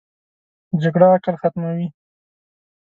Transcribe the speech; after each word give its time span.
جګړه 0.81 1.07
عقل 1.15 1.35
ختموي 1.41 1.87